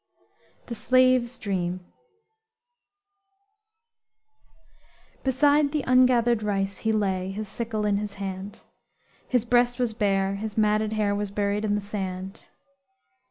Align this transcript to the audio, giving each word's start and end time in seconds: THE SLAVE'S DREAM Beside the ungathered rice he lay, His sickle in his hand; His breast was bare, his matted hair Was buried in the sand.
THE 0.65 0.73
SLAVE'S 0.73 1.37
DREAM 1.37 1.79
Beside 5.23 5.71
the 5.71 5.83
ungathered 5.83 6.41
rice 6.41 6.79
he 6.79 6.91
lay, 6.91 7.29
His 7.29 7.47
sickle 7.47 7.85
in 7.85 7.97
his 7.97 8.13
hand; 8.13 8.61
His 9.27 9.45
breast 9.45 9.77
was 9.77 9.93
bare, 9.93 10.37
his 10.37 10.57
matted 10.57 10.93
hair 10.93 11.13
Was 11.13 11.29
buried 11.29 11.63
in 11.63 11.75
the 11.75 11.81
sand. 11.81 12.45